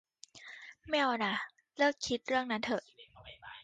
[0.87, 1.33] ไม่เอาหน่า
[1.77, 2.83] เลิกคิดเรื่องนั้นเถอะ